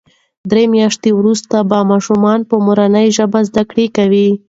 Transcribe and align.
درې 0.51 0.63
میاشتې 0.73 1.09
وروسته 1.19 1.57
به 1.69 1.77
ماشومان 1.91 2.39
په 2.49 2.55
مورنۍ 2.65 3.07
ژبه 3.17 3.39
زده 3.49 3.63
کړه 3.69 3.85
کوي. 3.97 4.29